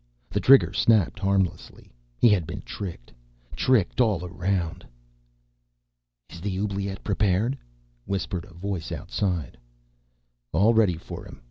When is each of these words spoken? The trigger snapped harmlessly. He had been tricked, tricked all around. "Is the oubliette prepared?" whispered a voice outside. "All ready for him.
The 0.31 0.39
trigger 0.39 0.73
snapped 0.73 1.19
harmlessly. 1.19 1.93
He 2.17 2.29
had 2.29 2.47
been 2.47 2.63
tricked, 2.63 3.13
tricked 3.55 4.01
all 4.01 4.25
around. 4.25 4.83
"Is 6.31 6.41
the 6.41 6.57
oubliette 6.57 7.03
prepared?" 7.03 7.55
whispered 8.05 8.45
a 8.45 8.53
voice 8.55 8.91
outside. 8.91 9.59
"All 10.53 10.73
ready 10.73 10.97
for 10.97 11.23
him. 11.27 11.39